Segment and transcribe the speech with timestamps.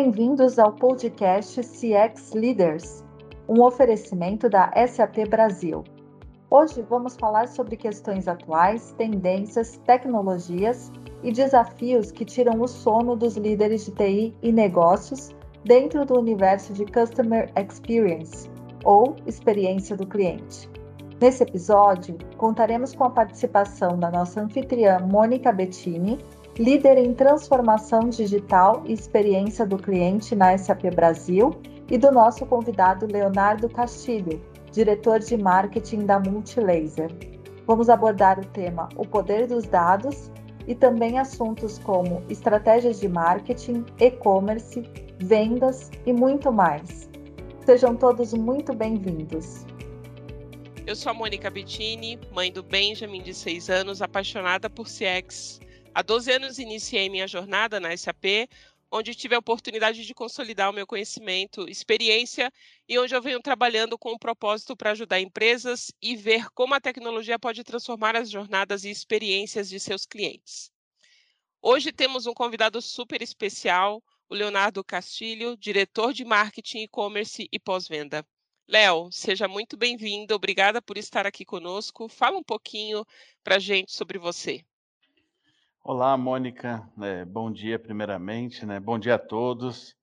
[0.00, 3.04] Bem-vindos ao podcast CX Leaders,
[3.48, 5.82] um oferecimento da SAP Brasil.
[6.48, 10.92] Hoje vamos falar sobre questões atuais, tendências, tecnologias
[11.24, 15.34] e desafios que tiram o sono dos líderes de TI e negócios
[15.64, 18.48] dentro do universo de Customer Experience,
[18.84, 20.70] ou experiência do cliente.
[21.20, 26.18] Nesse episódio, contaremos com a participação da nossa anfitriã Mônica Bettini,
[26.58, 31.50] líder em transformação digital e experiência do cliente na SAP Brasil,
[31.90, 37.10] e do nosso convidado Leonardo Castilho, diretor de marketing da Multilaser.
[37.66, 40.30] Vamos abordar o tema O Poder dos Dados
[40.66, 44.82] e também assuntos como estratégias de marketing, e-commerce,
[45.18, 47.08] vendas e muito mais.
[47.64, 49.64] Sejam todos muito bem-vindos.
[50.86, 55.60] Eu sou a Mônica Bettini, mãe do Benjamin, de 6 anos, apaixonada por CX.
[55.94, 58.48] Há 12 anos iniciei minha jornada na SAP,
[58.90, 62.52] onde tive a oportunidade de consolidar o meu conhecimento, experiência
[62.88, 66.80] e onde eu venho trabalhando com o propósito para ajudar empresas e ver como a
[66.80, 70.70] tecnologia pode transformar as jornadas e experiências de seus clientes.
[71.60, 78.24] Hoje temos um convidado super especial, o Leonardo Castilho, diretor de marketing, e-commerce e pós-venda.
[78.68, 82.08] Léo, seja muito bem-vindo, obrigada por estar aqui conosco.
[82.08, 83.04] Fala um pouquinho
[83.42, 84.64] para a gente sobre você.
[85.90, 86.86] Olá, Mônica.
[87.00, 88.66] É, bom dia, primeiramente.
[88.66, 88.78] Né?
[88.78, 89.96] Bom dia a todos.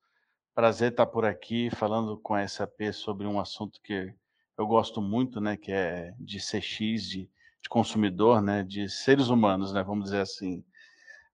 [0.56, 4.12] Prazer estar por aqui falando com a SAP sobre um assunto que
[4.58, 5.56] eu gosto muito, né?
[5.56, 7.30] Que é de CX, de,
[7.62, 8.64] de consumidor, né?
[8.64, 9.84] De seres humanos, né?
[9.84, 10.66] Vamos dizer assim.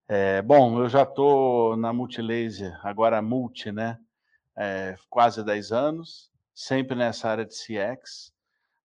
[0.05, 3.97] É, bom, eu já estou na Multilaser, agora Multi, né?
[4.53, 8.33] É, quase 10 anos, sempre nessa área de CX.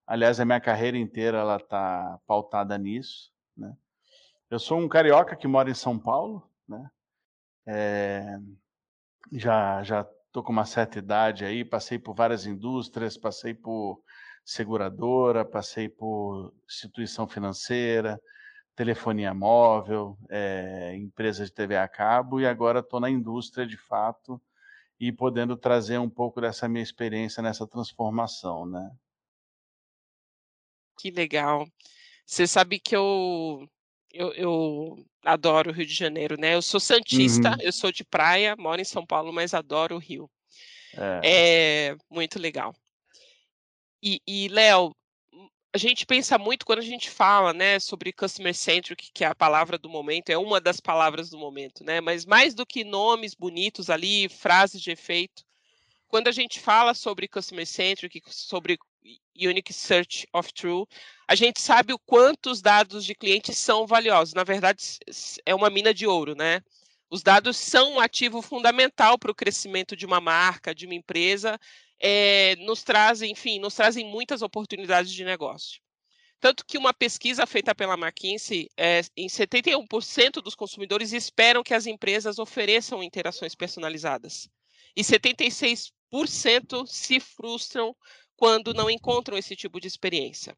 [0.06, 3.77] Aliás, a minha carreira inteira está pautada nisso, né?
[4.48, 6.89] Eu sou um carioca que mora em São Paulo, né?
[7.66, 8.39] É,
[9.33, 14.00] já já tô com uma certa idade aí, passei por várias indústrias, passei por
[14.44, 18.21] seguradora, passei por instituição financeira,
[18.76, 24.41] telefonia móvel, é, empresa de TV a cabo e agora estou na indústria de fato
[25.00, 28.91] e podendo trazer um pouco dessa minha experiência nessa transformação, né?
[30.98, 31.66] Que legal.
[32.25, 33.69] Você sabe que eu
[34.16, 36.54] eu, eu, adoro o Rio de Janeiro, né?
[36.54, 37.56] Eu sou santista, uhum.
[37.60, 40.31] eu sou de praia, moro em São Paulo, mas adoro o Rio.
[40.97, 42.75] É, é muito legal.
[44.03, 44.94] E, e Léo,
[45.75, 49.34] a gente pensa muito quando a gente fala, né, sobre customer centric, que é a
[49.34, 52.00] palavra do momento, é uma das palavras do momento, né?
[52.00, 55.44] Mas mais do que nomes bonitos ali, frases de efeito,
[56.09, 58.78] quando a gente fala sobre customer centric, sobre
[59.37, 60.87] Unique Search of True,
[61.28, 64.34] a gente sabe o quanto os dados de clientes são valiosos.
[64.34, 64.83] Na verdade,
[65.44, 66.62] é uma mina de ouro, né?
[67.11, 71.59] Os dados são um ativo fundamental para o crescimento de uma marca, de uma empresa,
[72.00, 75.81] é, nos trazem, enfim, nos trazem muitas oportunidades de negócio.
[76.41, 81.87] Tanto que uma pesquisa feita pela McKinsey, é, em 71% dos consumidores esperam que as
[81.87, 84.49] empresas ofereçam interações personalizadas.
[84.95, 87.97] E 76% se frustram
[88.36, 90.56] quando não encontram esse tipo de experiência.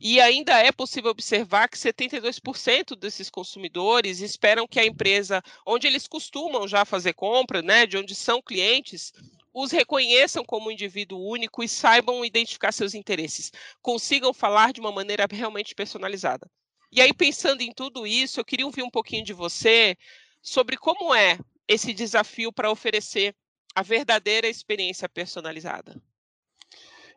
[0.00, 6.06] E ainda é possível observar que 72% desses consumidores esperam que a empresa onde eles
[6.06, 9.12] costumam já fazer compra, né, de onde são clientes,
[9.52, 14.90] os reconheçam como um indivíduo único e saibam identificar seus interesses, consigam falar de uma
[14.90, 16.50] maneira realmente personalizada.
[16.90, 19.96] E aí, pensando em tudo isso, eu queria ouvir um pouquinho de você
[20.42, 23.34] sobre como é esse desafio para oferecer
[23.74, 26.00] a verdadeira experiência personalizada.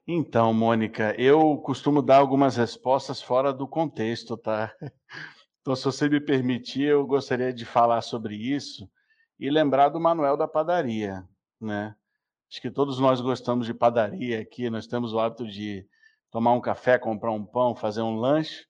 [0.09, 4.73] Então, Mônica, eu costumo dar algumas respostas fora do contexto, tá?
[5.59, 8.89] Então, se você me permitir, eu gostaria de falar sobre isso
[9.37, 11.27] e lembrar do Manuel da Padaria,
[11.59, 11.93] né?
[12.49, 15.85] Acho que todos nós gostamos de padaria aqui, nós temos o hábito de
[16.31, 18.65] tomar um café, comprar um pão, fazer um lanche,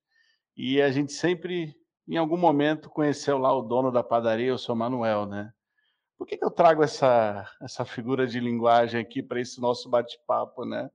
[0.56, 1.76] e a gente sempre,
[2.08, 5.54] em algum momento, conheceu lá o dono da padaria, o seu Manuel, né?
[6.18, 10.66] Por que, que eu trago essa, essa figura de linguagem aqui para esse nosso bate-papo,
[10.66, 10.90] né?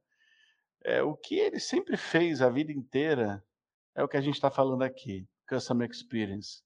[0.85, 3.45] É, o que ele sempre fez a vida inteira
[3.95, 6.63] é o que a gente está falando aqui, customer experience,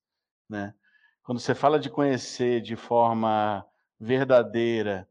[0.49, 0.75] né?
[1.23, 3.67] Quando você fala de conhecer de forma
[3.99, 5.09] verdadeira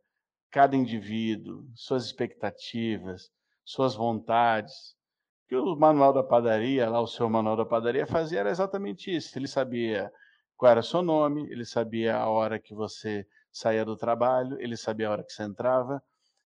[0.49, 3.29] cada indivíduo, suas expectativas,
[3.65, 4.95] suas vontades,
[5.47, 9.37] que o manual da padaria, lá o seu manual da padaria fazia era exatamente isso.
[9.37, 10.11] Ele sabia
[10.55, 15.09] qual era seu nome, ele sabia a hora que você saía do trabalho, ele sabia
[15.09, 16.01] a hora que você entrava,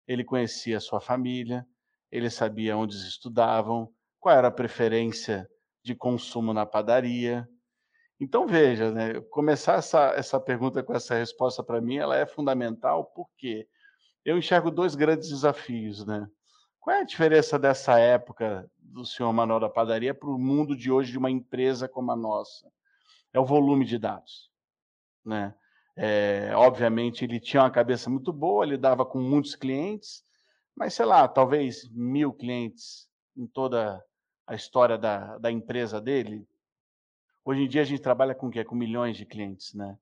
[0.07, 1.67] ele conhecia a sua família,
[2.11, 5.49] ele sabia onde eles estudavam, qual era a preferência
[5.83, 7.49] de consumo na padaria.
[8.21, 13.05] Então veja, né, começar essa, essa pergunta com essa resposta para mim, ela é fundamental
[13.15, 13.69] porque
[14.25, 16.29] eu enxergo dois grandes desafios, né?
[16.81, 20.91] Qual é a diferença dessa época do senhor Manuel da Padaria para o mundo de
[20.91, 22.71] hoje de uma empresa como a nossa?
[23.33, 24.51] É o volume de dados,
[25.25, 25.55] né?
[25.97, 30.25] É, obviamente ele tinha uma cabeça muito boa, lidava com muitos clientes,
[30.79, 34.01] mas sei lá, talvez mil clientes em toda
[34.47, 36.47] a história da, da empresa dele.
[37.45, 38.65] Hoje em dia a gente trabalha com o quê?
[38.65, 39.99] Com milhões de clientes, né?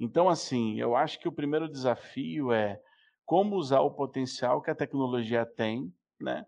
[0.00, 2.80] Então, assim, eu acho que o primeiro desafio é
[3.26, 6.46] como usar o potencial que a tecnologia tem, né,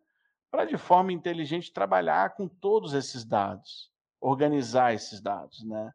[0.51, 5.93] para de forma inteligente trabalhar com todos esses dados, organizar esses dados, né?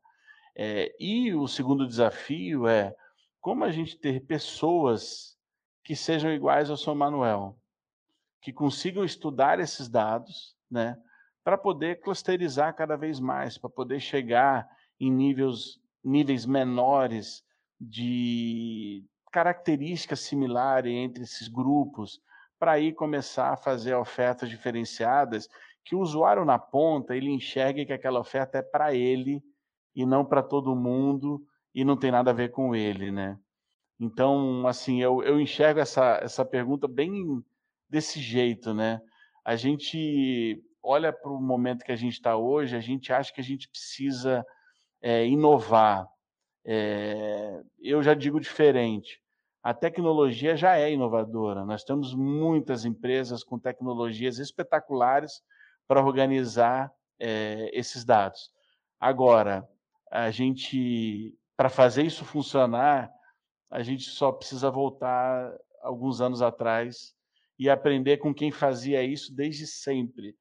[0.55, 2.95] É, e o segundo desafio é
[3.41, 5.35] como a gente ter pessoas
[5.83, 7.57] que sejam iguais ao São Manuel,
[8.43, 10.97] que consigam estudar esses dados, né,
[11.45, 14.67] para poder clusterizar cada vez mais, para poder chegar
[14.99, 17.41] em níveis, níveis menores
[17.79, 22.19] de características similares entre esses grupos,
[22.59, 25.47] para aí começar a fazer ofertas diferenciadas
[25.85, 29.41] que o usuário na ponta ele enxergue que aquela oferta é para ele
[29.95, 31.41] e não para todo mundo
[31.73, 33.39] e não tem nada a ver com ele, né?
[33.99, 37.43] Então, assim, eu, eu enxergo essa, essa pergunta bem
[37.93, 38.99] desse jeito, né?
[39.45, 43.39] A gente olha para o momento que a gente está hoje, a gente acha que
[43.39, 44.45] a gente precisa
[45.01, 46.07] é, inovar.
[46.65, 49.23] É, eu já digo diferente
[49.63, 51.63] a tecnologia já é inovadora.
[51.63, 55.41] Nós temos muitas empresas com tecnologias espetaculares
[55.87, 58.51] para organizar é, esses dados.
[58.99, 59.65] Agora,
[60.11, 63.09] a gente, para fazer isso funcionar,
[63.71, 67.15] a gente só precisa voltar alguns anos atrás
[67.63, 70.35] e aprender com quem fazia isso desde sempre.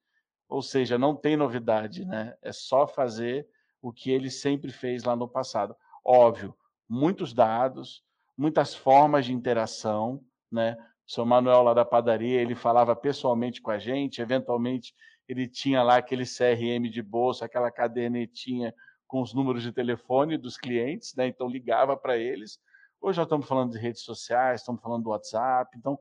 [0.49, 2.35] Ou seja, não tem novidade, né?
[2.43, 3.47] É só fazer
[3.81, 5.77] o que ele sempre fez lá no passado.
[6.05, 6.53] Óbvio,
[6.89, 8.03] muitos dados,
[8.37, 10.21] muitas formas de interação,
[10.51, 10.77] né?
[11.07, 14.93] Seu Manuel lá da padaria, ele falava pessoalmente com a gente, eventualmente
[15.29, 18.75] ele tinha lá aquele CRM de bolsa, aquela cadernetinha
[19.07, 21.29] com os números de telefone dos clientes, né?
[21.29, 22.59] Então ligava para eles.
[23.01, 25.97] Hoje já estamos falando de redes sociais, estamos falando do WhatsApp, então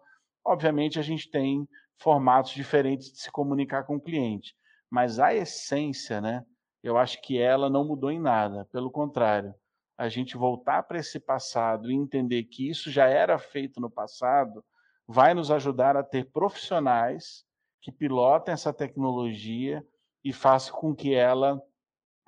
[0.45, 1.67] obviamente a gente tem
[1.97, 4.55] formatos diferentes de se comunicar com o cliente,
[4.89, 6.45] mas a essência, né?
[6.83, 9.53] Eu acho que ela não mudou em nada, pelo contrário
[10.01, 14.65] a gente voltar para esse passado e entender que isso já era feito no passado,
[15.07, 17.45] vai nos ajudar a ter profissionais
[17.79, 19.85] que pilotem essa tecnologia
[20.23, 21.61] e façam com que ela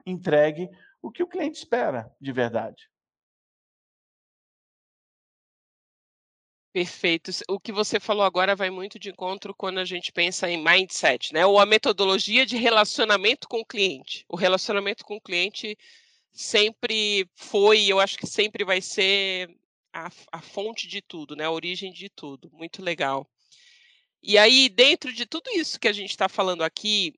[0.05, 0.69] entregue
[1.01, 2.91] o que o cliente espera de verdade.
[6.73, 7.29] Perfeito.
[7.47, 11.31] O que você falou agora vai muito de encontro quando a gente pensa em mindset,
[11.31, 11.45] né?
[11.45, 14.25] Ou a metodologia de relacionamento com o cliente.
[14.27, 15.77] O relacionamento com o cliente
[16.31, 19.55] sempre foi, eu acho que sempre vai ser
[19.93, 21.45] a, a fonte de tudo, né?
[21.45, 22.49] A origem de tudo.
[22.51, 23.29] Muito legal.
[24.23, 27.13] E aí, dentro de tudo isso que a gente está falando aqui,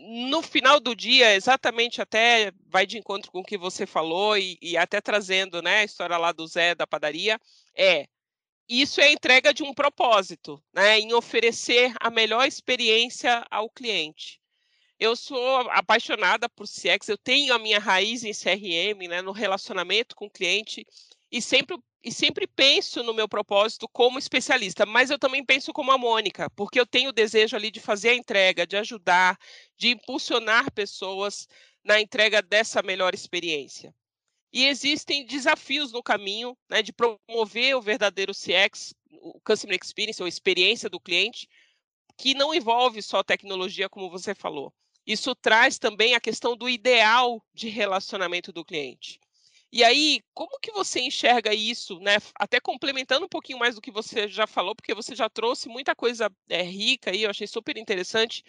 [0.00, 4.58] no final do dia, exatamente até vai de encontro com o que você falou e,
[4.60, 7.38] e, até trazendo né, a história lá do Zé da padaria,
[7.76, 8.08] é
[8.68, 14.40] isso é a entrega de um propósito, né, em oferecer a melhor experiência ao cliente.
[14.98, 20.14] Eu sou apaixonada por CX, eu tenho a minha raiz em CRM, né, no relacionamento
[20.16, 20.86] com o cliente,
[21.30, 25.92] e sempre, e sempre penso no meu propósito como especialista, mas eu também penso como
[25.92, 29.38] a Mônica, porque eu tenho o desejo ali de fazer a entrega, de ajudar,
[29.76, 31.46] de impulsionar pessoas
[31.84, 33.94] na entrega dessa melhor experiência.
[34.52, 40.28] E existem desafios no caminho né, de promover o verdadeiro CX, o Customer Experience, ou
[40.28, 41.48] experiência do cliente,
[42.16, 44.72] que não envolve só tecnologia, como você falou.
[45.06, 49.20] Isso traz também a questão do ideal de relacionamento do cliente.
[49.70, 52.16] E aí, como que você enxerga isso, né?
[52.34, 55.94] Até complementando um pouquinho mais do que você já falou, porque você já trouxe muita
[55.94, 58.42] coisa é, rica aí, eu achei super interessante.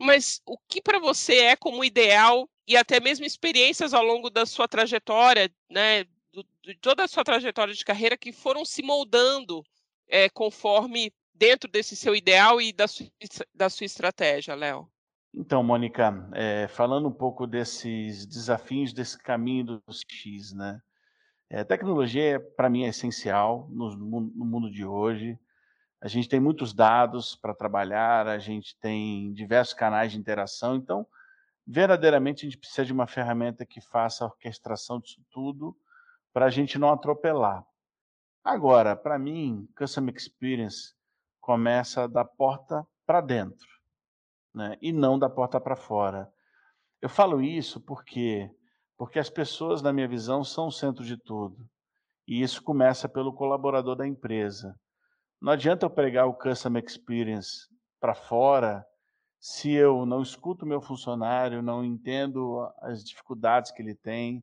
[0.00, 4.44] Mas o que para você é como ideal e até mesmo experiências ao longo da
[4.44, 6.04] sua trajetória, né?
[6.30, 9.64] Do, de toda a sua trajetória de carreira que foram se moldando
[10.06, 13.06] é, conforme dentro desse seu ideal e da sua,
[13.54, 14.86] da sua estratégia, Léo?
[15.34, 20.80] Então, Mônica, é, falando um pouco desses desafios, desse caminho dos X, né?
[21.48, 25.38] É, tecnologia, para mim, é essencial no, no mundo de hoje.
[26.00, 31.06] A gente tem muitos dados para trabalhar, a gente tem diversos canais de interação, então,
[31.68, 35.76] verdadeiramente, a gente precisa de uma ferramenta que faça a orquestração disso tudo
[36.32, 37.62] para a gente não atropelar.
[38.42, 40.94] Agora, para mim, Customer Experience
[41.40, 43.68] começa da porta para dentro
[44.54, 46.32] né, e não da porta para fora.
[47.02, 48.50] Eu falo isso porque
[48.96, 51.70] porque as pessoas, na minha visão, são o centro de tudo.
[52.26, 54.74] E isso começa pelo colaborador da empresa.
[55.40, 57.68] Não adianta eu pregar o customer experience
[58.00, 58.84] para fora
[59.40, 64.42] se eu não escuto meu funcionário, não entendo as dificuldades que ele tem,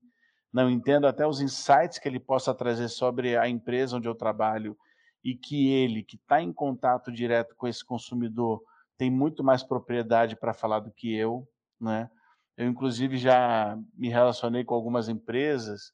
[0.51, 4.77] não entendo até os insights que ele possa trazer sobre a empresa onde eu trabalho
[5.23, 8.61] e que ele, que está em contato direto com esse consumidor,
[8.97, 11.47] tem muito mais propriedade para falar do que eu,
[11.79, 12.09] né?
[12.55, 15.91] Eu, inclusive, já me relacionei com algumas empresas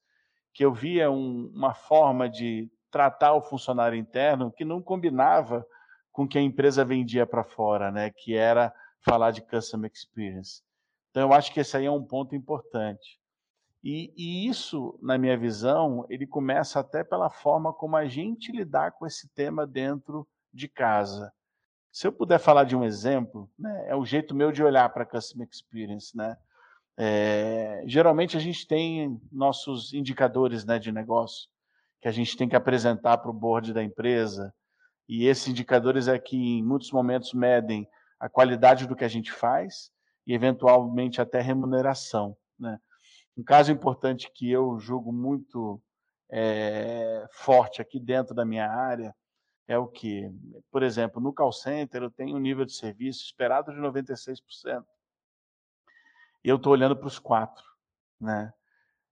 [0.54, 5.66] que eu via um, uma forma de tratar o funcionário interno que não combinava
[6.12, 8.12] com o que a empresa vendia para fora, né?
[8.12, 10.62] que era falar de customer experience.
[11.10, 13.20] Então, eu acho que esse aí é um ponto importante.
[13.84, 18.92] E, e, isso, na minha visão, ele começa até pela forma como a gente lidar
[18.92, 21.34] com esse tema dentro de casa.
[21.92, 25.06] Se eu puder falar de um exemplo, né, é o jeito meu de olhar para
[25.06, 26.16] customer experience.
[26.16, 26.38] Né?
[26.96, 31.50] É, geralmente a gente tem nossos indicadores né, de negócio
[32.00, 34.54] que a gente tem que apresentar para o board da empresa,
[35.08, 37.86] e esses indicadores é que em muitos momentos medem
[38.22, 39.92] a qualidade do que a gente faz
[40.28, 42.38] e eventualmente até remuneração.
[42.58, 42.80] Né?
[43.36, 45.82] Um caso importante que eu julgo muito
[46.30, 49.14] é, forte aqui dentro da minha área
[49.68, 50.32] é o que,
[50.72, 54.40] por exemplo, no call center eu tenho um nível de serviço esperado de 96%
[56.44, 57.64] e eu estou olhando para os quatro.
[58.20, 58.54] Né?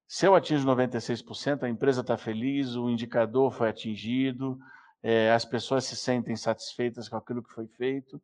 [0.07, 4.59] Se eu atingo 96%, a empresa está feliz, o indicador foi atingido,
[5.01, 8.21] é, as pessoas se sentem satisfeitas com aquilo que foi feito,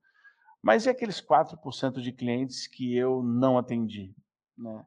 [0.65, 4.11] mas e aqueles 4% de clientes que eu não atendi?
[4.57, 4.83] Né?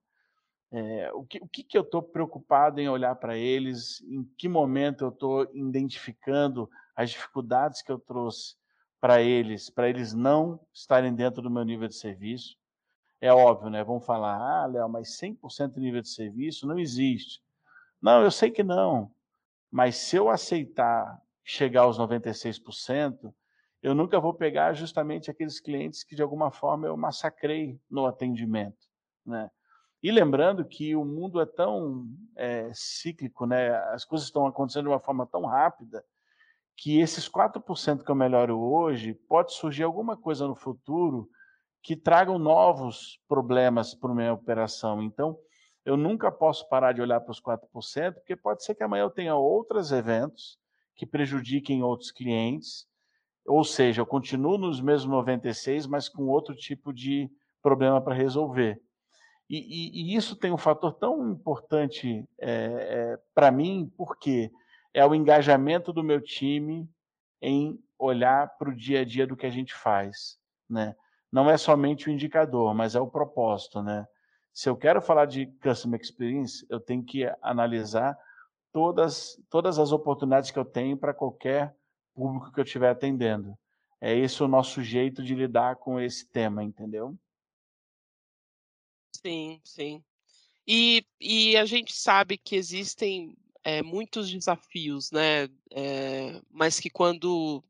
[0.73, 4.01] É, o que, o que, que eu estou preocupado em olhar para eles?
[4.03, 8.57] Em que momento eu estou identificando as dificuldades que eu trouxe
[9.01, 12.59] para eles, para eles não estarem dentro do meu nível de serviço?
[13.21, 13.85] É óbvio, né?
[13.85, 17.41] Vão falar, ah, Léo, mas 100% de nível de serviço não existe.
[18.03, 19.13] Não, eu sei que não.
[19.71, 23.33] Mas se eu aceitar chegar aos 96%,
[23.83, 28.87] eu nunca vou pegar justamente aqueles clientes que de alguma forma eu massacrei no atendimento,
[29.25, 29.51] né?
[30.03, 32.07] E lembrando que o mundo é tão
[32.37, 33.75] é, cíclico, né?
[33.93, 36.05] As coisas estão acontecendo de uma forma tão rápida
[36.77, 41.29] que esses 4% que eu melhoro hoje, pode surgir alguma coisa no futuro
[41.83, 45.03] que tragam novos problemas para minha operação.
[45.03, 45.37] Então,
[45.85, 49.11] eu nunca posso parar de olhar para os 4%, porque pode ser que amanhã eu
[49.11, 50.57] tenha outros eventos
[50.95, 52.87] que prejudiquem outros clientes,
[53.49, 57.31] ou seja, eu continuo nos mesmos 96, mas com outro tipo de
[57.63, 58.81] problema para resolver.
[59.49, 64.51] E, e, e, isso tem um fator tão importante é, é, para mim, porque
[64.93, 66.89] é o engajamento do meu time
[67.41, 70.39] em olhar para o dia a dia do que a gente faz,
[70.69, 70.95] né?
[71.31, 74.07] não é somente o indicador, mas é o propósito, né?
[74.53, 78.19] Se eu quero falar de customer experience, eu tenho que analisar
[78.73, 81.77] todas, todas as oportunidades que eu tenho para qualquer
[82.19, 83.57] público que eu estiver atendendo.
[84.01, 87.17] É esse o nosso jeito de lidar com esse tema, entendeu?
[89.25, 90.03] Sim, sim.
[90.67, 95.45] E, e a gente sabe que existem é, muitos desafios, né?
[95.71, 97.65] É, mas que quando,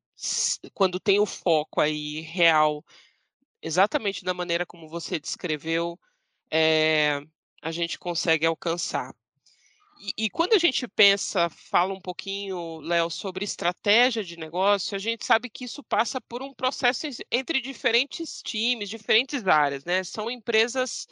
[0.73, 2.85] quando tem o foco aí real
[3.61, 5.99] exatamente da maneira como você descreveu,
[6.51, 7.21] é,
[7.61, 9.15] a gente consegue alcançar.
[10.17, 15.25] E, quando a gente pensa, fala um pouquinho, Léo, sobre estratégia de negócio, a gente
[15.25, 20.05] sabe que isso passa por um processo entre diferentes times, diferentes áreas, né?
[20.05, 21.09] São empresas,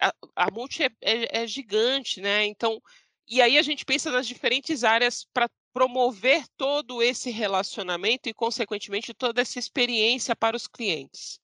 [0.00, 2.46] a, a multi é, é, é gigante, né?
[2.46, 2.80] Então,
[3.26, 9.12] e aí a gente pensa nas diferentes áreas para promover todo esse relacionamento e, consequentemente,
[9.14, 11.40] toda essa experiência para os clientes.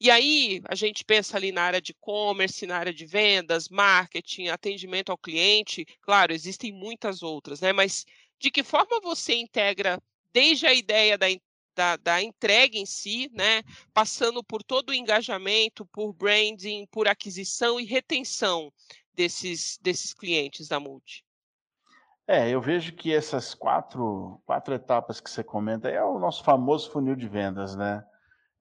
[0.00, 4.48] E aí a gente pensa ali na área de e-commerce, na área de vendas, marketing,
[4.48, 5.84] atendimento ao cliente.
[6.00, 7.70] Claro, existem muitas outras, né?
[7.70, 8.06] Mas
[8.38, 10.00] de que forma você integra
[10.32, 11.26] desde a ideia da,
[11.76, 13.62] da, da entrega em si, né?
[13.92, 18.72] Passando por todo o engajamento, por branding, por aquisição e retenção
[19.12, 21.22] desses, desses clientes da Multi?
[22.26, 26.90] É, eu vejo que essas quatro, quatro etapas que você comenta é o nosso famoso
[26.90, 28.02] funil de vendas, né?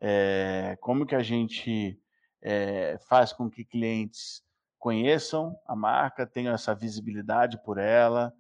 [0.02, 2.00] É, como que a gente
[2.42, 4.42] é, faz com que clientes
[4.78, 8.34] conheçam a marca, tenham essa visibilidade por ela,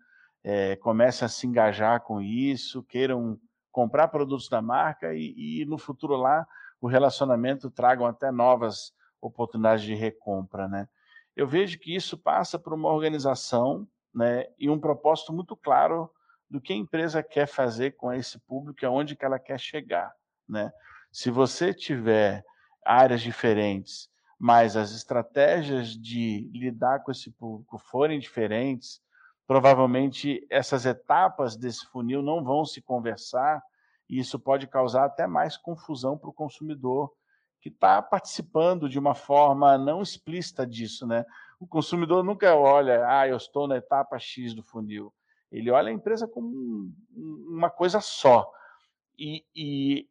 [0.43, 3.37] é, comecem a se engajar com isso, queiram
[3.71, 6.47] comprar produtos da marca e, e no futuro lá
[6.81, 10.87] o relacionamento tragam até novas oportunidades de recompra, né?
[11.35, 16.09] Eu vejo que isso passa por uma organização, né, e um propósito muito claro
[16.49, 20.11] do que a empresa quer fazer com esse público, aonde que ela quer chegar,
[20.47, 20.71] né?
[21.11, 22.43] Se você tiver
[22.85, 29.01] áreas diferentes, mas as estratégias de lidar com esse público forem diferentes,
[29.45, 33.61] provavelmente essas etapas desse funil não vão se conversar
[34.09, 37.11] e isso pode causar até mais confusão para o consumidor
[37.61, 41.25] que está participando de uma forma não explícita disso, né?
[41.59, 45.13] O consumidor nunca olha, ah, eu estou na etapa X do funil.
[45.51, 48.49] Ele olha a empresa como uma coisa só.
[49.17, 50.07] E, e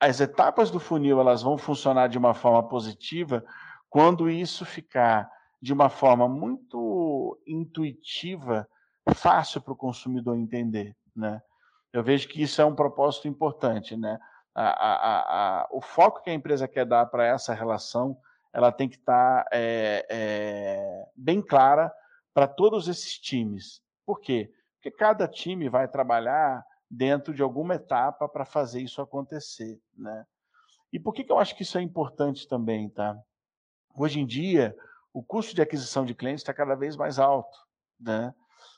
[0.00, 3.44] as etapas do funil elas vão funcionar de uma forma positiva
[3.88, 8.68] quando isso ficar de uma forma muito intuitiva,
[9.14, 11.40] fácil para o consumidor entender, né?
[11.92, 14.18] Eu vejo que isso é um propósito importante, né?
[14.54, 18.16] A, a, a, o foco que a empresa quer dar para essa relação,
[18.52, 21.92] ela tem que estar tá, é, é, bem clara
[22.34, 23.82] para todos esses times.
[24.04, 24.50] Por quê?
[24.74, 30.24] Porque cada time vai trabalhar dentro de alguma etapa para fazer isso acontecer, né?
[30.92, 33.18] E por que, que eu acho que isso é importante também, tá?
[33.94, 34.76] Hoje em dia,
[35.12, 37.58] o custo de aquisição de clientes está cada vez mais alto,
[37.98, 38.34] né?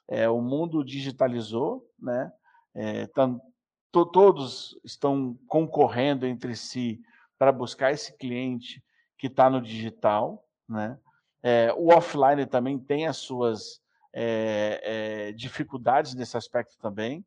[0.09, 2.33] É, o mundo digitalizou, né?
[2.75, 7.01] É, to, todos estão concorrendo entre si
[7.39, 8.83] para buscar esse cliente
[9.19, 10.99] que está no digital, né?
[11.43, 13.81] É, o offline também tem as suas
[14.13, 17.25] é, é, dificuldades nesse aspecto também,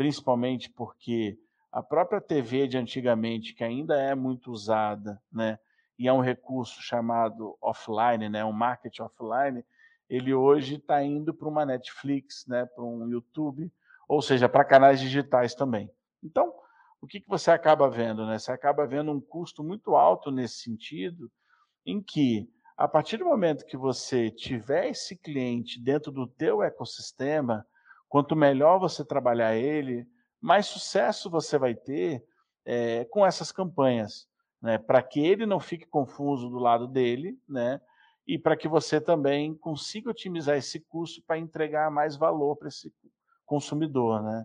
[0.00, 1.38] principalmente porque
[1.70, 5.58] a própria TV de antigamente, que ainda é muito usada, né,
[5.98, 9.62] e é um recurso chamado offline, né, um marketing offline,
[10.08, 13.70] ele hoje está indo para uma Netflix, né, para um YouTube,
[14.08, 15.90] ou seja, para canais digitais também.
[16.24, 16.50] Então,
[16.98, 18.24] o que, que você acaba vendo?
[18.24, 18.38] Né?
[18.38, 21.30] Você acaba vendo um custo muito alto nesse sentido,
[21.84, 27.66] em que, a partir do momento que você tiver esse cliente dentro do teu ecossistema,
[28.10, 30.04] Quanto melhor você trabalhar ele,
[30.40, 32.24] mais sucesso você vai ter
[32.66, 34.26] é, com essas campanhas,
[34.60, 34.78] né?
[34.78, 37.80] Para que ele não fique confuso do lado dele, né?
[38.26, 42.92] E para que você também consiga otimizar esse custo para entregar mais valor para esse
[43.46, 44.44] consumidor, né?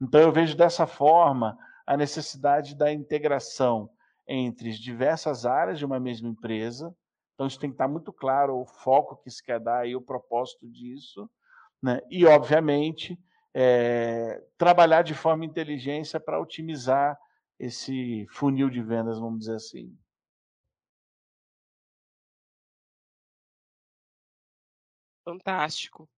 [0.00, 3.90] Então eu vejo dessa forma a necessidade da integração
[4.26, 6.90] entre as diversas áreas de uma mesma empresa.
[7.34, 10.00] Então isso tem que estar muito claro o foco que se quer dar e o
[10.00, 11.28] propósito disso
[11.84, 12.00] né?
[12.10, 13.18] E, obviamente,
[13.52, 17.18] é, trabalhar de forma inteligência para otimizar
[17.58, 19.94] esse funil de vendas, vamos dizer assim.
[25.22, 26.08] Fantástico.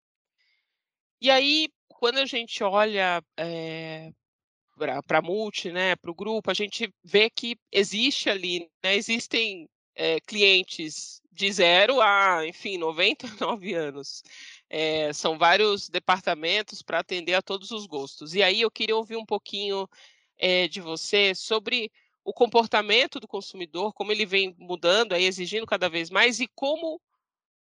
[1.20, 4.12] E aí, quando a gente olha é,
[4.76, 9.68] para a multi, né, para o grupo, a gente vê que existe ali, né, existem
[9.96, 14.22] é, clientes de zero a, enfim, 99 anos.
[14.68, 18.34] É, são vários departamentos para atender a todos os gostos.
[18.34, 19.88] E aí eu queria ouvir um pouquinho
[20.38, 21.90] é, de você sobre
[22.24, 27.00] o comportamento do consumidor, como ele vem mudando, aí, exigindo cada vez mais, e como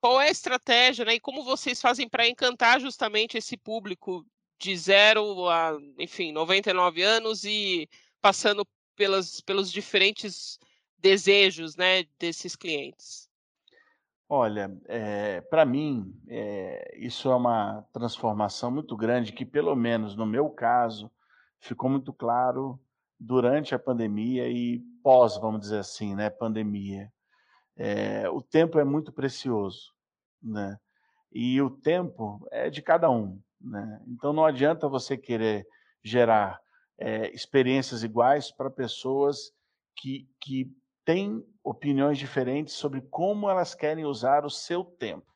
[0.00, 1.14] qual é a estratégia, né?
[1.14, 4.24] E como vocês fazem para encantar justamente esse público
[4.58, 7.88] de zero a, enfim, 99 anos e
[8.20, 10.58] passando pelas, pelos diferentes
[10.98, 13.28] desejos, né, desses clientes.
[14.34, 20.16] Olha, é, eh, para mim, é, isso é uma transformação muito grande que, pelo menos
[20.16, 21.10] no meu caso,
[21.60, 22.80] ficou muito claro
[23.20, 27.12] durante a pandemia e pós, vamos dizer assim, né, pandemia.
[27.76, 29.92] É, o tempo é muito precioso,
[30.42, 30.78] né?
[31.30, 34.02] E o tempo é de cada um, né?
[34.06, 35.66] Então não adianta você querer
[36.02, 36.58] gerar
[37.34, 39.52] experiências iguais para pessoas
[39.94, 40.72] que, que
[41.04, 45.26] têm opiniões diferentes sobre como elas querem usar o seu tempo.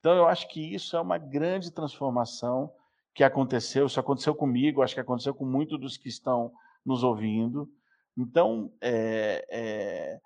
[0.00, 2.72] Então, eu acho que isso é uma grande transformação
[3.14, 3.86] que aconteceu.
[3.86, 6.52] Isso aconteceu comigo, acho que aconteceu com muitos dos que estão
[6.84, 7.70] nos ouvindo.
[8.16, 10.20] Então, é, é,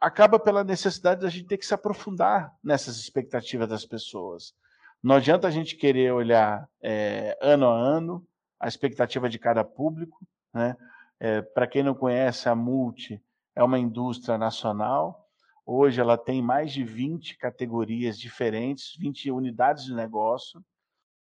[0.00, 4.54] acaba pela necessidade da gente ter que se aprofundar nessas expectativas das pessoas.
[5.02, 8.26] Não adianta a gente querer olhar é, ano a ano
[8.60, 10.24] a expectativa de cada público.
[10.54, 10.76] Né?
[11.24, 13.22] É, Para quem não conhece a Multi,
[13.54, 15.30] é uma indústria nacional.
[15.64, 20.60] Hoje ela tem mais de 20 categorias diferentes, 20 unidades de negócio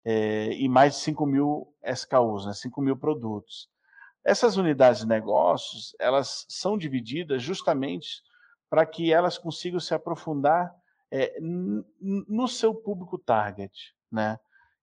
[0.05, 3.69] é, e mais de 5 mil SKUs, né, 5 mil produtos.
[4.23, 8.21] Essas unidades de negócios, elas são divididas justamente
[8.69, 10.73] para que elas consigam se aprofundar
[11.11, 14.39] é, no seu público target, né?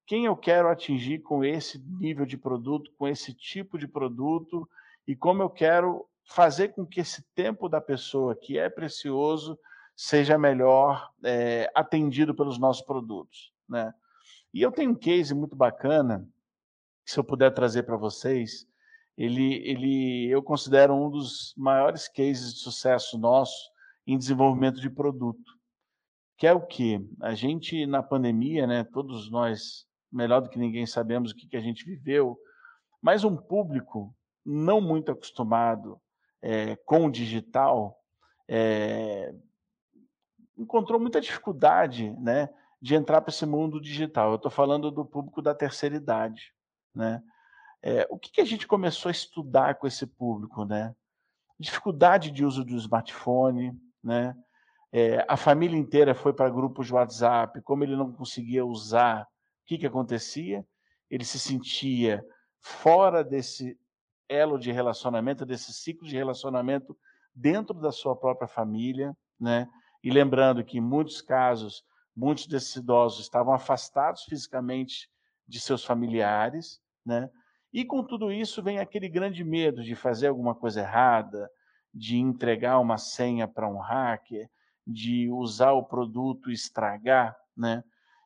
[0.06, 4.68] Quem eu quero atingir com esse nível de produto, com esse tipo de produto
[5.10, 9.58] e como eu quero fazer com que esse tempo da pessoa, que é precioso,
[9.96, 13.52] seja melhor é, atendido pelos nossos produtos.
[13.68, 13.92] Né?
[14.54, 16.24] E eu tenho um case muito bacana,
[17.04, 18.68] que se eu puder trazer para vocês,
[19.18, 23.68] ele, ele, eu considero um dos maiores cases de sucesso nosso
[24.06, 25.58] em desenvolvimento de produto.
[26.38, 27.04] Que é o que?
[27.20, 31.56] A gente, na pandemia, né, todos nós, melhor do que ninguém, sabemos o que, que
[31.56, 32.38] a gente viveu,
[33.02, 36.00] mas um público não muito acostumado
[36.42, 38.00] é, com o digital
[38.48, 39.32] é,
[40.56, 42.48] encontrou muita dificuldade né,
[42.80, 44.30] de entrar para esse mundo digital.
[44.30, 46.52] Eu estou falando do público da terceira idade.
[46.94, 47.22] Né?
[47.82, 50.64] É, o que, que, a gente começou a estudar com esse público?
[50.64, 50.94] Né?
[51.58, 53.72] Dificuldade de uso do smartphone,
[54.02, 54.34] né?
[54.92, 59.26] É, a família inteira foi para grupos de WhatsApp, como ele não conseguia usar, o
[59.66, 60.66] que, que acontecia?
[61.08, 62.24] Ele se sentia
[62.60, 63.78] fora desse
[64.30, 66.96] elo de relacionamento, desse ciclo de relacionamento
[67.34, 69.68] dentro da sua própria família, né?
[70.02, 71.84] E lembrando que em muitos casos,
[72.16, 75.10] muitos desses idosos estavam afastados fisicamente
[75.46, 77.28] de seus familiares, né?
[77.72, 81.50] E com tudo isso vem aquele grande medo de fazer alguma coisa errada,
[81.92, 84.48] de entregar uma senha para um hacker,
[84.86, 87.82] de usar o produto e estragar, né?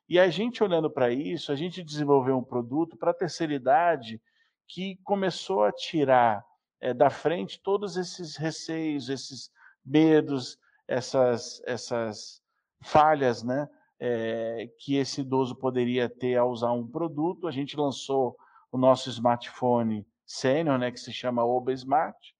[0.06, 4.20] E a gente olhando para isso, a gente desenvolveu um produto para a terceira idade
[4.68, 6.44] que começou a tirar
[6.80, 9.50] é, da frente todos esses receios, esses
[9.84, 12.42] medos, essas, essas
[12.82, 13.68] falhas, né?
[14.00, 17.46] É, que esse idoso poderia ter ao usar um produto.
[17.46, 18.36] A gente lançou
[18.70, 22.34] o nosso smartphone sênior, né, que se chama Oba Smart,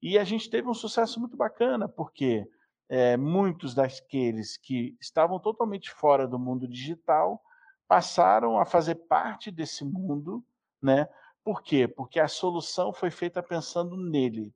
[0.00, 2.48] e a gente teve um sucesso muito bacana, porque
[2.88, 7.42] é, muitos daqueles que estavam totalmente fora do mundo digital
[7.88, 10.44] passaram a fazer parte desse mundo,
[10.82, 11.08] né?
[11.44, 11.86] Por quê?
[11.86, 14.54] Porque a solução foi feita pensando nele.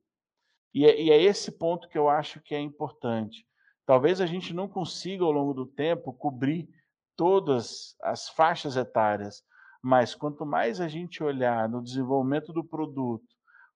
[0.73, 3.45] E é, e é esse ponto que eu acho que é importante.
[3.85, 6.67] Talvez a gente não consiga, ao longo do tempo, cobrir
[7.15, 9.43] todas as faixas etárias,
[9.81, 13.27] mas quanto mais a gente olhar no desenvolvimento do produto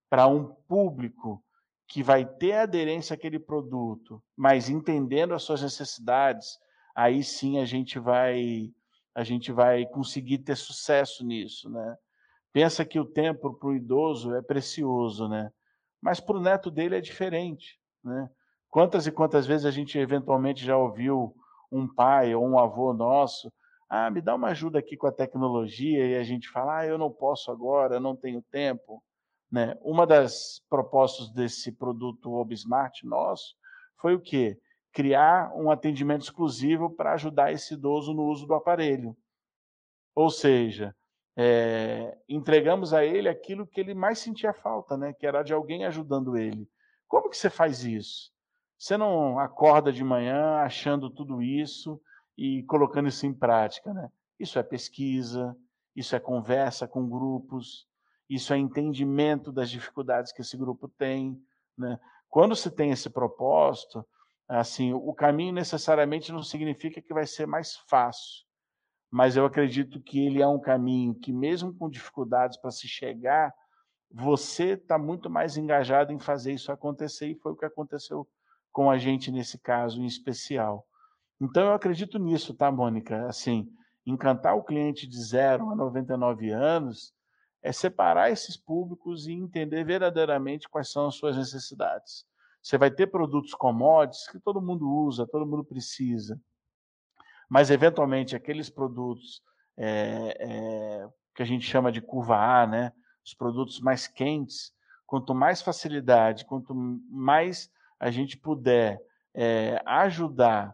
[0.09, 1.43] para um público
[1.87, 6.57] que vai ter aderência àquele produto, mas entendendo as suas necessidades,
[6.95, 8.71] aí sim a gente vai
[9.15, 11.97] a gente vai conseguir ter sucesso nisso, né?
[12.53, 15.51] Pensa que o tempo para o idoso é precioso, né?
[15.99, 18.29] Mas para o neto dele é diferente, né?
[18.69, 21.35] Quantas e quantas vezes a gente eventualmente já ouviu
[21.71, 23.51] um pai ou um avô nosso,
[23.89, 26.97] ah, me dá uma ajuda aqui com a tecnologia e a gente fala, ah, eu
[26.97, 29.03] não posso agora, não tenho tempo.
[29.51, 29.77] Né?
[29.81, 33.55] Uma das propostas desse produto ObSmart nosso
[33.97, 34.59] foi o quê?
[34.91, 39.15] Criar um atendimento exclusivo para ajudar esse idoso no uso do aparelho.
[40.15, 40.95] Ou seja,
[41.35, 45.13] é, entregamos a ele aquilo que ele mais sentia falta, né?
[45.13, 46.69] que era de alguém ajudando ele.
[47.07, 48.31] Como que você faz isso?
[48.77, 52.01] Você não acorda de manhã achando tudo isso
[52.37, 53.93] e colocando isso em prática.
[53.93, 54.09] Né?
[54.39, 55.55] Isso é pesquisa,
[55.95, 57.87] isso é conversa com grupos,
[58.29, 61.41] isso é entendimento das dificuldades que esse grupo tem.
[61.77, 61.99] Né?
[62.29, 64.05] Quando se tem esse propósito,
[64.47, 68.45] assim, o caminho necessariamente não significa que vai ser mais fácil,
[69.13, 73.53] mas eu acredito que ele é um caminho que, mesmo com dificuldades para se chegar,
[74.11, 78.27] você está muito mais engajado em fazer isso acontecer, e foi o que aconteceu
[78.71, 80.83] com a gente nesse caso em especial.
[81.39, 83.27] Então, eu acredito nisso, tá, Mônica?
[83.27, 83.71] Assim,
[84.03, 87.13] encantar o cliente de 0 a 99 anos
[87.61, 92.25] é separar esses públicos e entender verdadeiramente quais são as suas necessidades.
[92.63, 96.41] Você vai ter produtos commodities que todo mundo usa, todo mundo precisa,
[97.53, 99.39] mas eventualmente aqueles produtos
[99.77, 102.91] é, é, que a gente chama de curva A, né?
[103.23, 104.73] os produtos mais quentes,
[105.05, 108.99] quanto mais facilidade, quanto mais a gente puder
[109.35, 110.73] é, ajudar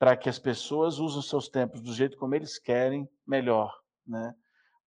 [0.00, 3.72] para que as pessoas usem seus tempos do jeito como eles querem, melhor,
[4.04, 4.34] né?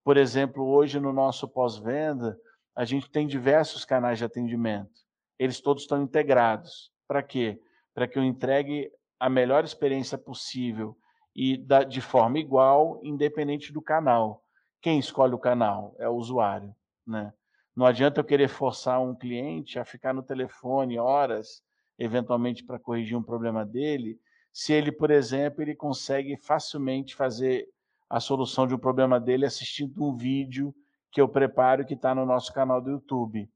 [0.04, 2.38] Por exemplo, hoje no nosso pós-venda,
[2.76, 4.92] a gente tem diversos canais de atendimento.
[5.40, 6.92] Eles todos estão integrados.
[7.08, 7.62] Para quê?
[7.94, 10.98] Para que eu entregue a melhor experiência possível
[11.36, 14.44] e da, de forma igual, independente do canal.
[14.82, 16.74] Quem escolhe o canal é o usuário,
[17.06, 17.34] né?
[17.76, 21.64] Não adianta eu querer forçar um cliente a ficar no telefone horas,
[21.98, 24.20] eventualmente para corrigir um problema dele,
[24.52, 27.70] se ele, por exemplo, ele consegue facilmente fazer
[28.10, 30.74] a solução de um problema dele assistindo um vídeo
[31.12, 33.50] que eu preparo que está no nosso canal do YouTube.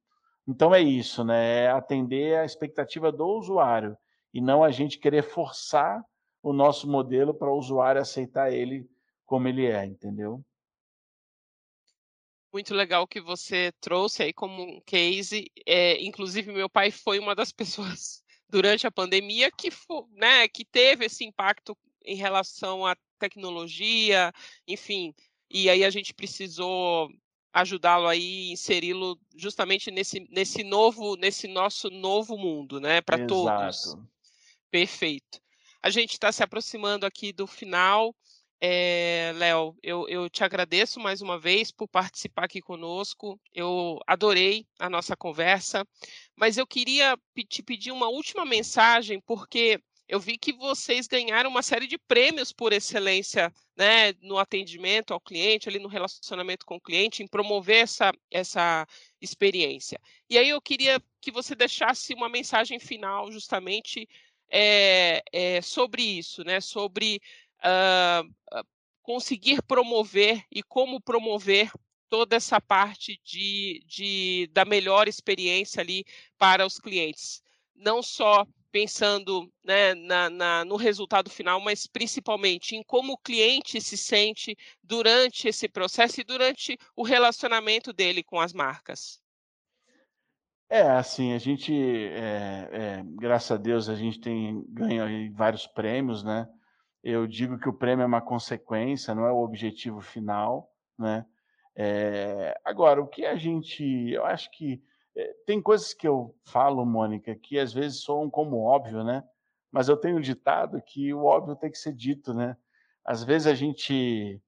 [0.48, 1.64] Então é isso, né?
[1.64, 3.98] É atender a expectativa do usuário
[4.34, 6.04] e não a gente querer forçar
[6.44, 8.86] o nosso modelo para o usuário aceitar ele
[9.26, 10.44] como ele é, entendeu?
[12.52, 15.50] Muito legal que você trouxe aí como um case.
[15.66, 19.70] É, inclusive, meu pai foi uma das pessoas durante a pandemia que,
[20.12, 21.76] né, que teve esse impacto
[22.06, 24.32] em relação à tecnologia,
[24.68, 25.16] enfim.
[25.50, 27.10] E aí a gente precisou
[27.54, 33.96] ajudá-lo aí, inseri-lo justamente nesse, nesse novo, nesse nosso novo mundo, né, para todos.
[34.70, 35.43] Perfeito.
[35.84, 38.16] A gente está se aproximando aqui do final.
[38.62, 43.38] É, Léo, eu, eu te agradeço mais uma vez por participar aqui conosco.
[43.54, 45.86] Eu adorei a nossa conversa,
[46.38, 47.18] mas eu queria
[47.50, 52.54] te pedir uma última mensagem, porque eu vi que vocês ganharam uma série de prêmios
[52.54, 57.84] por excelência né, no atendimento ao cliente, ali no relacionamento com o cliente, em promover
[57.84, 58.88] essa, essa
[59.20, 60.00] experiência.
[60.30, 64.08] E aí eu queria que você deixasse uma mensagem final, justamente
[64.56, 67.20] é, é, sobre isso, né, sobre
[67.60, 71.72] uh, conseguir promover e como promover
[72.08, 76.06] toda essa parte de, de, da melhor experiência ali
[76.38, 77.42] para os clientes.
[77.76, 83.82] Não só pensando né, na, na, no resultado final, mas principalmente em como o cliente
[83.82, 89.23] se sente durante esse processo e durante o relacionamento dele com as marcas.
[90.74, 96.24] É, assim, a gente, é, é, graças a Deus, a gente tem ganho vários prêmios,
[96.24, 96.50] né?
[97.04, 101.28] Eu digo que o prêmio é uma consequência, não é o objetivo final, né?
[101.76, 104.82] É, agora, o que a gente, eu acho que
[105.16, 109.24] é, tem coisas que eu falo, Mônica, que às vezes soam como óbvio, né?
[109.72, 112.58] Mas eu tenho ditado que o óbvio tem que ser dito, né?
[113.06, 114.42] Às vezes a gente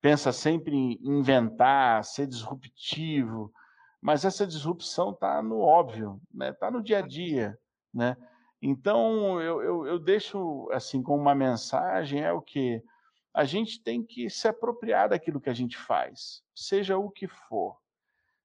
[0.00, 3.52] pensa sempre em inventar, ser disruptivo,
[4.06, 6.50] mas essa disrupção está no óbvio, né?
[6.50, 7.58] Está no dia a dia,
[7.92, 8.16] né?
[8.62, 12.80] Então, eu, eu, eu deixo assim como uma mensagem é o que
[13.34, 17.76] a gente tem que se apropriar daquilo que a gente faz, seja o que for.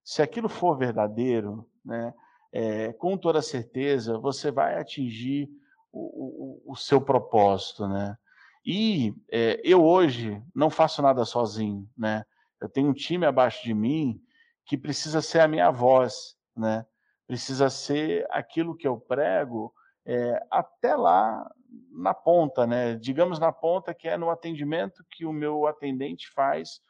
[0.04, 2.12] Se aquilo for verdadeiro, né,
[2.52, 5.48] é, com toda certeza você vai atingir
[5.92, 8.18] o, o, o seu propósito, né?
[8.66, 12.26] E é, eu hoje não faço nada sozinho, né?
[12.60, 14.20] Eu tenho um time abaixo de mim
[14.66, 16.86] que precisa ser a minha voz, né?
[17.28, 19.74] Precisa ser aquilo que eu prego
[20.06, 21.50] é, até lá
[21.92, 22.96] na ponta, né?
[22.96, 26.82] Digamos na ponta, que é no atendimento que o meu atendente faz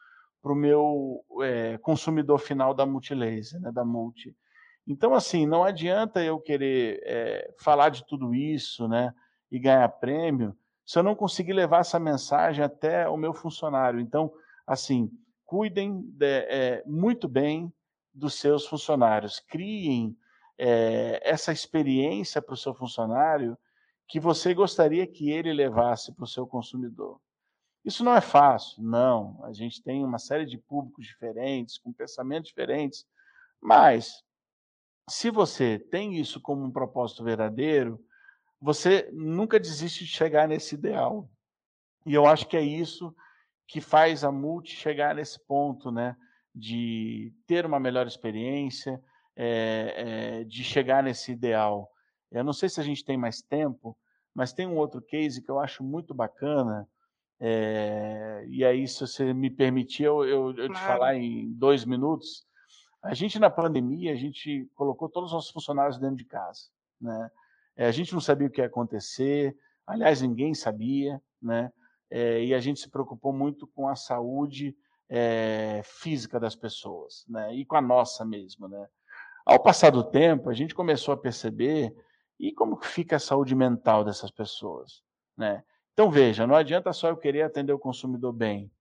[0.42, 3.72] para o meu é, consumidor final da Multilaser, né?
[3.72, 4.36] Da Multi.
[4.88, 9.14] Então, assim, não adianta eu querer é, falar de tudo isso, né?
[9.52, 14.00] E ganhar prêmio, se eu não conseguir levar essa mensagem até o meu funcionário.
[14.00, 14.32] Então,
[14.66, 15.12] assim,
[15.52, 17.74] cuidem de, é, muito bem
[18.14, 20.18] dos seus funcionários, criem
[20.58, 23.58] é, essa experiência para o seu funcionário
[24.08, 27.20] que você gostaria que ele levasse para o seu consumidor.
[27.84, 29.44] Isso não é fácil, não.
[29.44, 33.06] A gente tem uma série de públicos diferentes, com pensamentos diferentes,
[33.60, 34.24] mas
[35.10, 38.02] se você tem isso como um propósito verdadeiro,
[38.62, 41.30] você nunca desiste de chegar nesse ideal.
[42.06, 43.14] E eu acho que é isso
[43.68, 46.16] que faz a Multi chegar nesse ponto, né?
[46.54, 49.02] De ter uma melhor experiência,
[49.36, 49.94] é,
[50.42, 51.90] é, de chegar nesse ideal.
[52.32, 53.98] Eu não sei se a gente tem mais tempo,
[54.34, 56.88] mas tem um outro case que eu acho muito bacana.
[57.40, 60.74] É, e aí, se você me permitir, eu, eu, eu claro.
[60.74, 62.46] te falar em dois minutos.
[63.02, 66.62] A gente, na pandemia, a gente colocou todos os nossos funcionários dentro de casa.
[67.00, 67.32] Né?
[67.78, 71.72] a gente não sabia o que ia acontecer, aliás, ninguém sabia, né?
[72.12, 74.76] E a gente se preocupou muito com a saúde
[75.84, 77.54] física das pessoas, né?
[77.56, 78.88] E com a nossa mesmo, né?
[79.46, 81.94] Ao passar do tempo, a gente começou a perceber
[82.40, 85.04] e como fica a saúde mental dessas pessoas,
[85.38, 85.64] né?
[85.94, 88.72] Então veja, não adianta só eu querer atender o consumidor bem.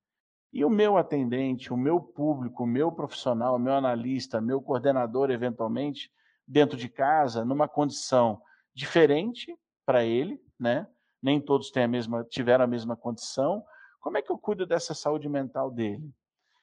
[0.52, 5.30] E o meu atendente, o meu público, o meu profissional, o meu analista, meu coordenador,
[5.30, 6.10] eventualmente,
[6.46, 8.42] dentro de casa, numa condição
[8.74, 10.86] diferente para ele, né?
[11.22, 13.64] Nem todos a mesma, tiveram a mesma condição.
[14.00, 16.10] Como é que eu cuido dessa saúde mental dele?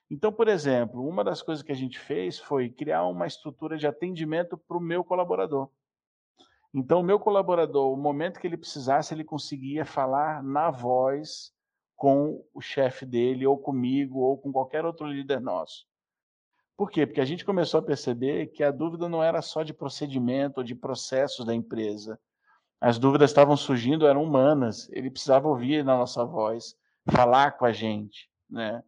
[0.10, 3.86] Então, por exemplo, uma das coisas que a gente fez foi criar uma estrutura de
[3.86, 5.70] atendimento para o meu colaborador.
[6.74, 11.52] Então, o meu colaborador, o momento que ele precisasse, ele conseguia falar na voz
[11.96, 15.86] com o chefe dele, ou comigo, ou com qualquer outro líder nosso.
[16.78, 17.08] Por quê?
[17.08, 20.64] Porque a gente começou a perceber que a dúvida não era só de procedimento ou
[20.64, 22.20] de processos da empresa.
[22.80, 24.88] As dúvidas estavam surgindo, eram humanas.
[24.92, 26.76] Ele precisava ouvir na nossa voz,
[27.10, 28.84] falar com a gente, né?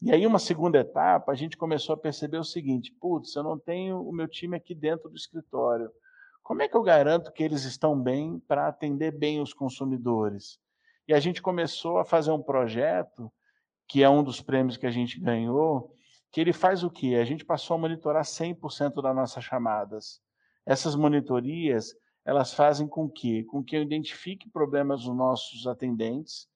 [0.00, 3.58] E aí, uma segunda etapa, a gente começou a perceber o seguinte: putz, eu não
[3.58, 5.90] tenho o meu time aqui dentro do escritório.
[6.42, 10.58] Como é que eu garanto que eles estão bem para atender bem os consumidores?
[11.08, 13.32] E a gente começou a fazer um projeto,
[13.88, 15.90] que é um dos prêmios que a gente ganhou,
[16.30, 17.16] que ele faz o quê?
[17.20, 20.20] A gente passou a monitorar 100% das nossas chamadas.
[20.66, 21.94] Essas monitorias,
[22.24, 26.48] elas fazem com que, com que eu identifique problemas dos nossos atendentes,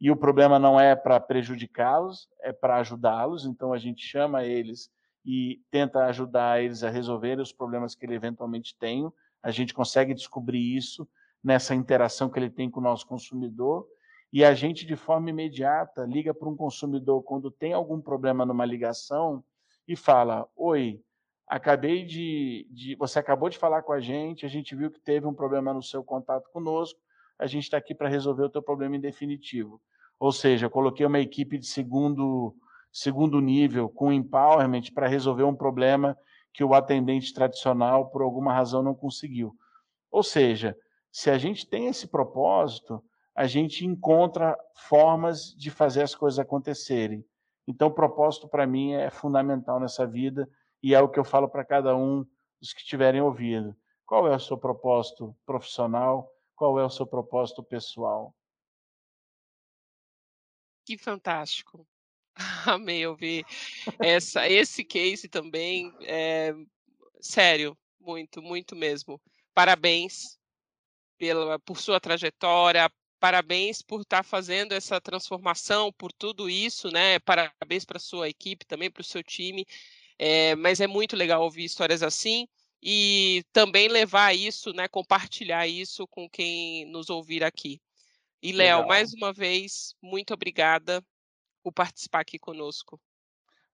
[0.00, 3.46] e o problema não é para prejudicá-los, é para ajudá-los.
[3.46, 4.90] Então a gente chama eles
[5.24, 9.12] e tenta ajudar eles a resolver os problemas que eles eventualmente tenham.
[9.42, 11.08] A gente consegue descobrir isso
[11.42, 13.86] nessa interação que ele tem com o nosso consumidor.
[14.32, 18.66] E a gente, de forma imediata, liga para um consumidor quando tem algum problema numa
[18.66, 19.42] ligação
[19.88, 21.00] e fala: Oi,
[21.46, 25.26] acabei de, de, Você acabou de falar com a gente, a gente viu que teve
[25.26, 26.98] um problema no seu contato conosco,
[27.38, 29.80] a gente está aqui para resolver o teu problema em definitivo.
[30.18, 32.54] Ou seja, coloquei uma equipe de segundo,
[32.90, 36.16] segundo nível, com empowerment, para resolver um problema
[36.52, 39.54] que o atendente tradicional, por alguma razão, não conseguiu.
[40.10, 40.76] Ou seja,
[41.12, 43.04] se a gente tem esse propósito,
[43.34, 47.22] a gente encontra formas de fazer as coisas acontecerem.
[47.68, 50.48] Então, o propósito para mim é fundamental nessa vida
[50.82, 52.24] e é o que eu falo para cada um
[52.60, 53.76] dos que estiverem ouvindo.
[54.04, 56.32] Qual é o seu propósito profissional?
[56.54, 58.34] Qual é o seu propósito pessoal?
[60.84, 61.86] Que fantástico.
[62.66, 63.44] Amei ouvir
[63.98, 65.92] essa, esse case também.
[66.02, 66.54] É,
[67.20, 69.20] sério, muito, muito mesmo.
[69.52, 70.38] Parabéns
[71.18, 77.18] pela, por sua trajetória, parabéns por estar tá fazendo essa transformação, por tudo isso, né?
[77.20, 79.66] Parabéns para sua equipe, também para o seu time.
[80.18, 82.48] É, mas é muito legal ouvir histórias assim
[82.82, 84.88] e também levar isso, né?
[84.88, 87.80] Compartilhar isso com quem nos ouvir aqui.
[88.42, 91.02] E, Léo, mais uma vez, muito obrigada
[91.62, 93.00] por participar aqui conosco.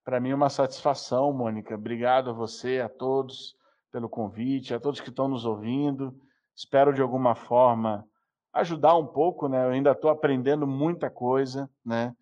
[0.05, 1.75] Para mim é uma satisfação, Mônica.
[1.75, 3.55] Obrigado a você, a todos,
[3.91, 6.19] pelo convite, a todos que estão nos ouvindo.
[6.57, 8.09] Espero, de alguma forma,
[8.53, 9.65] ajudar um pouco, né?
[9.65, 12.15] Eu ainda estou aprendendo muita coisa, né?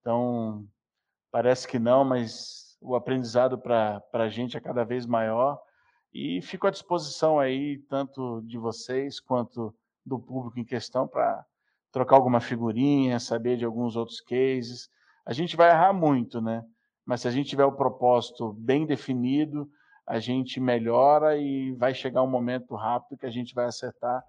[0.00, 0.66] Então,
[1.30, 5.60] parece que não, mas o aprendizado para a gente é cada vez maior.
[6.12, 11.44] E fico à disposição aí, tanto de vocês quanto do público em questão, para
[11.92, 14.88] trocar alguma figurinha, saber de alguns outros cases.
[15.24, 16.64] A gente vai errar muito, né?
[17.04, 19.68] Mas se a gente tiver o propósito bem definido,
[20.06, 24.24] a gente melhora e vai chegar um momento rápido que a gente vai acertar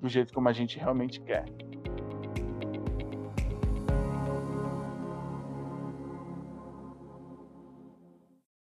[0.00, 1.44] do jeito como a gente realmente quer.